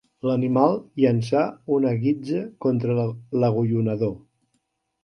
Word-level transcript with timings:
L'animal 0.27 0.71
llançà 1.03 1.43
una 1.75 1.93
guitza 2.07 2.43
contra 2.67 2.97
l'agullonador. 3.45 4.19